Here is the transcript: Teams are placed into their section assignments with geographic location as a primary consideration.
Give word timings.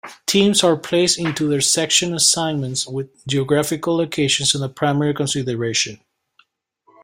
Teams 0.25 0.63
are 0.63 0.75
placed 0.75 1.19
into 1.19 1.47
their 1.47 1.61
section 1.61 2.15
assignments 2.15 2.87
with 2.87 3.11
geographic 3.27 3.85
location 3.85 4.45
as 4.45 4.55
a 4.59 4.67
primary 4.67 5.13
consideration. 5.13 5.99